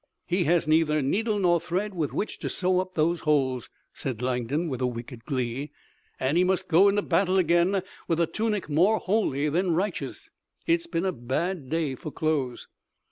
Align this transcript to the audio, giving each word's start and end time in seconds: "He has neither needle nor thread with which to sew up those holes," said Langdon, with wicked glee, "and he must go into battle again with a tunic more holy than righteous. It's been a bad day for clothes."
"He 0.25 0.45
has 0.45 0.67
neither 0.67 1.03
needle 1.03 1.37
nor 1.37 1.61
thread 1.61 1.93
with 1.93 2.11
which 2.11 2.39
to 2.39 2.49
sew 2.49 2.79
up 2.79 2.95
those 2.95 3.19
holes," 3.19 3.69
said 3.93 4.19
Langdon, 4.19 4.67
with 4.67 4.81
wicked 4.81 5.25
glee, 5.25 5.69
"and 6.19 6.37
he 6.39 6.43
must 6.43 6.67
go 6.67 6.87
into 6.89 7.03
battle 7.03 7.37
again 7.37 7.83
with 8.07 8.19
a 8.19 8.25
tunic 8.25 8.67
more 8.67 8.97
holy 8.97 9.47
than 9.47 9.75
righteous. 9.75 10.31
It's 10.65 10.87
been 10.87 11.05
a 11.05 11.11
bad 11.11 11.69
day 11.69 11.93
for 11.93 12.11
clothes." 12.11 12.67